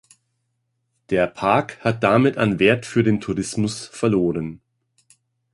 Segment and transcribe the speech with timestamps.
[1.11, 4.59] Der Park hat damit an Wert für den Tourismus verloren.